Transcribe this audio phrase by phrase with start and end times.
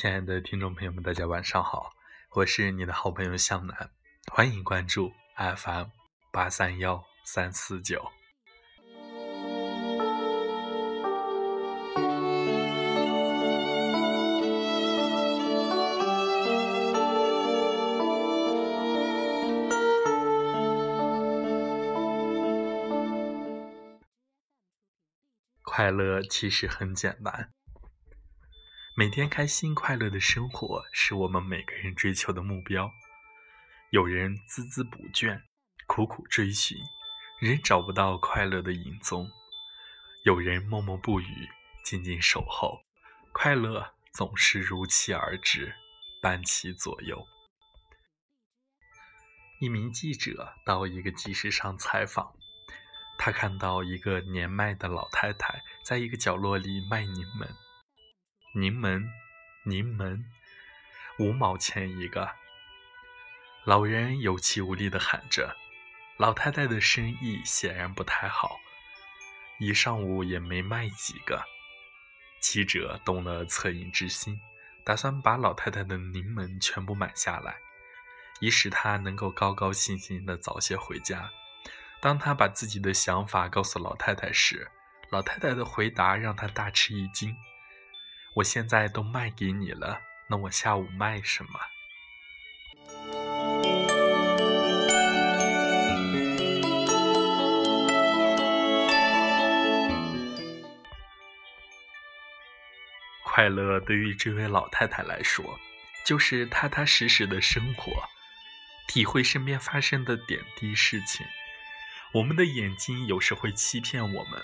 [0.00, 1.92] 亲爱的听众朋友们，大家晚上好，
[2.30, 3.90] 我是你的好朋友向南，
[4.32, 5.88] 欢迎关注 FM
[6.32, 8.10] 八三幺三四九。
[25.62, 27.52] 快乐其实很简单，
[29.00, 32.92] 每天开心快乐的生活是我们每个人追求的目标。
[33.92, 35.40] 有人孜孜不倦，
[35.86, 36.76] 苦苦追寻，
[37.40, 39.24] 仍找不到快乐的影踪；
[40.26, 41.48] 有人默默不语，
[41.82, 42.82] 静静守候，
[43.32, 45.74] 快乐总是如期而至，
[46.20, 47.26] 伴其左右。
[49.60, 52.34] 一名记者到一个集市上采访。
[53.16, 57.48] 他看到一个年迈的老太太在一个角落里卖柠檬，
[58.52, 59.08] 柠檬，
[59.62, 60.24] 柠檬，
[61.20, 62.28] 五毛钱一个。
[63.64, 65.56] 老人有气无力地喊着，
[66.16, 68.58] 老太太的生意显然不太好，
[69.60, 71.44] 一上午也没卖几个。
[72.40, 74.40] 记者动了恻隐之心，
[74.82, 77.54] 打算把老太太的柠檬全部买下来，
[78.40, 81.30] 以使她能够高高兴兴地早些回家。
[82.00, 84.68] 当他把自己的想法告诉老太太时，
[85.10, 87.36] 老太太的回答让他大吃一惊
[88.34, 91.50] ：“我现在都卖给你了，那我下午卖什么？”
[103.24, 105.58] 快乐对于这位老太太来说，
[106.04, 107.92] 就是踏踏实实的生活，
[108.86, 111.26] 体会身边发生的点滴事情。
[112.12, 114.42] 我们的眼睛有时会欺骗我们，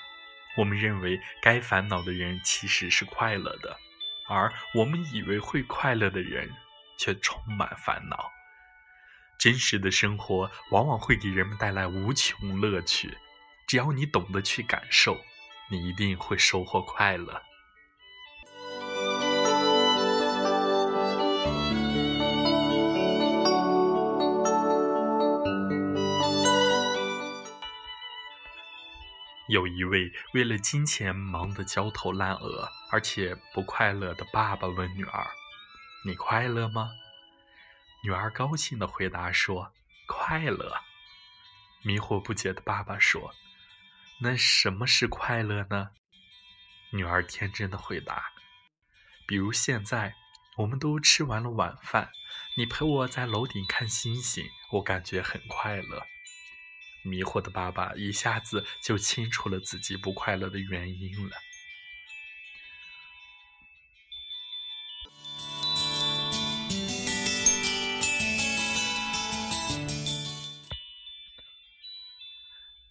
[0.56, 3.76] 我们认为该烦恼的人其实是快乐的，
[4.28, 6.50] 而我们以为会快乐的人
[6.98, 8.32] 却充满烦恼。
[9.38, 13.16] 真实的生活往往会给人们带来无穷乐趣，
[13.66, 15.20] 只要你懂得去感受，
[15.70, 17.42] 你一定会收获快乐。
[29.48, 35.26] 有一位为了金钱忙得焦头烂额，而且不快乐的爸爸问女儿
[36.04, 36.90] ：“你快乐吗？”
[38.02, 39.72] 女儿高兴地回答说
[40.08, 40.82] ：“快乐。”
[41.84, 43.32] 迷惑不解的爸爸说
[44.20, 45.90] ：“那什么是快乐呢？”
[46.90, 48.32] 女儿天真的回答
[49.28, 50.14] ：“比如现在，
[50.56, 52.10] 我们都吃完了晚饭，
[52.56, 56.04] 你陪我在楼顶看星星，我感觉很快乐。”
[57.06, 61.36] 迷惑的爸爸一下子就清楚了自己不快乐的原因了。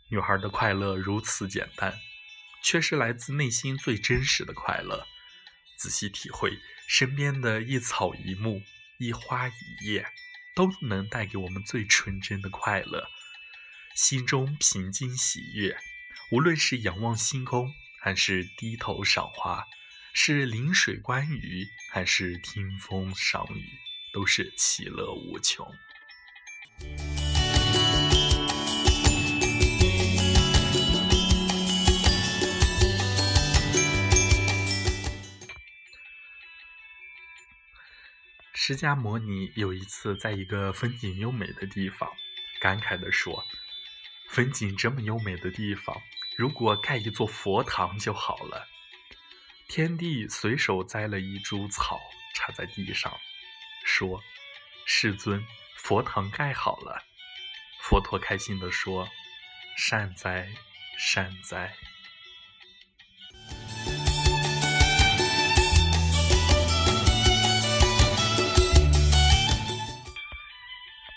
[0.08, 2.00] 女孩的快乐如此简单，
[2.64, 5.06] 却是来自内心最真实的快乐。
[5.78, 8.62] 仔细体会，身边的一草一木、
[8.98, 10.06] 一花一叶，
[10.56, 13.10] 都能带给我们最纯真的快乐。
[13.96, 15.80] 心中平静喜悦，
[16.30, 19.66] 无论是仰望星空，还是低头赏花，
[20.14, 23.66] 是临水观鱼，还是听风赏雨，
[24.12, 25.66] 都是其乐无穷。
[38.54, 42.10] 释迦牟尼有一次在一个风景优美的地方，
[42.60, 43.42] 感慨地说。
[44.36, 45.96] 风景这么优美的地方，
[46.36, 48.68] 如果盖一座佛堂就好了。
[49.70, 52.02] 天帝随手摘了一株草
[52.34, 53.18] 插在地上，
[53.86, 54.22] 说
[54.86, 55.42] ：“世尊，
[55.78, 57.02] 佛堂盖好了。”
[57.82, 59.08] 佛陀开心地说
[59.80, 60.50] ：“善哉，
[61.00, 61.72] 善哉。”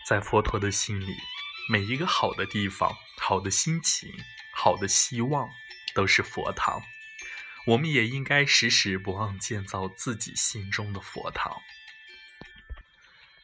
[0.07, 1.17] 在佛陀的心里。
[1.71, 2.97] 每一个好的地方、
[3.29, 4.11] 好的心情、
[4.55, 5.51] 好的希望，
[5.93, 6.81] 都是佛堂。
[7.67, 11.61] 我们也应该时时不忘建造自己心中的佛堂。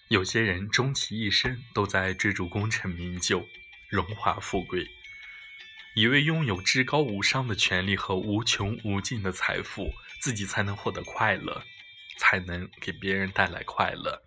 [0.08, 3.46] 有些人终其一生都在追逐功成名就、
[3.90, 4.88] 荣华富贵，
[5.94, 11.62] 以为拥有至高无上的权利和无穷无尽的财富，自己才能获得快乐，
[12.16, 14.22] 才能给别人带来快乐。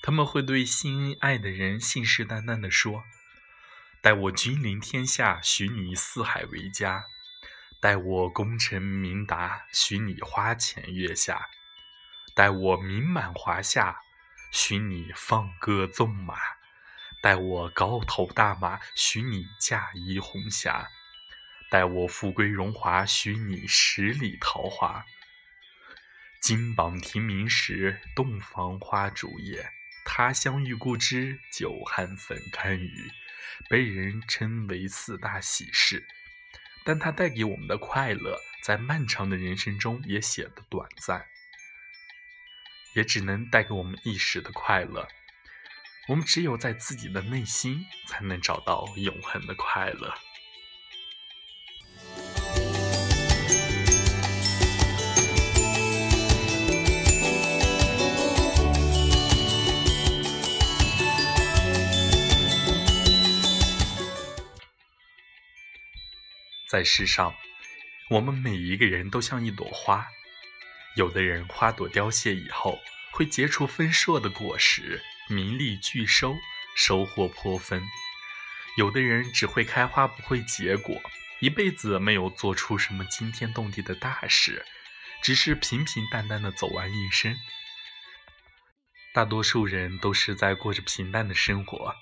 [0.00, 3.04] 他们会对心爱的人信誓旦旦地说
[4.02, 7.04] ：“待我君临天下，许你四海为家；
[7.80, 11.50] 待我功成名达，许你花前月下；
[12.34, 13.98] 待我名满华夏，
[14.50, 16.34] 许你放歌纵马；
[17.20, 20.86] 待我高头大马，许你驾衣红霞；
[21.70, 25.04] 待我富贵荣华，许你十里桃花。
[26.40, 29.70] 金榜题名时，洞房花烛夜，
[30.12, 33.12] 他乡遇故知，久旱逢甘雨，
[33.68, 36.04] 被人称为四大喜事。
[36.84, 41.28] 但它带给我们的快乐，在漫长的人生中也显得短暂，
[42.94, 45.06] 也只能带给我们一时的快乐。
[46.08, 50.12] 我们只有在自己的内心，才能找到永恒的快乐。
[66.80, 67.34] 在世上，
[68.08, 70.08] 我们每一个人都像一朵花，
[70.96, 72.80] 有的人花朵凋谢以后
[73.12, 76.34] 会结出丰硕的果实，名利俱收，
[76.74, 77.82] 收获颇丰；
[78.78, 80.98] 有的人只会开花不会结果，
[81.40, 84.64] 一辈子没有做出什么惊天动地的大事，
[85.22, 87.36] 只是平平淡淡的走完一生。
[89.12, 91.94] 大多数人都是在过着平淡的生活，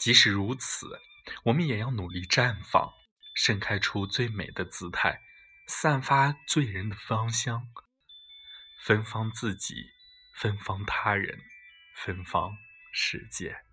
[0.00, 1.00] 即使如此，
[1.44, 2.92] 我们也要努力绽放。
[3.34, 5.20] 盛开出最美的姿态，
[5.66, 7.66] 散发醉人的芳香，
[8.80, 9.74] 芬芳自己，
[10.34, 11.38] 芬芳他人，
[11.96, 12.56] 芬芳
[12.92, 13.64] 世界。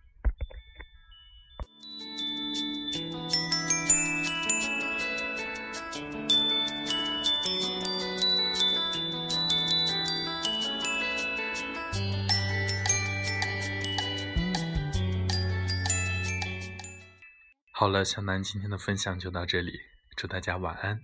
[17.81, 19.80] 好了，小南今天的分享就到这里，
[20.16, 21.01] 祝大家晚安。